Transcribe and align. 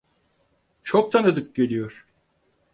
Çok 0.83 1.11
tanıdık 1.11 1.55
geliyor. 1.55 2.07